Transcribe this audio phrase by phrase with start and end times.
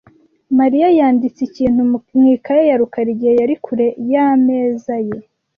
[0.59, 1.79] Mariya yanditse ikintu
[2.19, 5.17] mu ikaye ya rukara igihe yari kure y'ameza ye.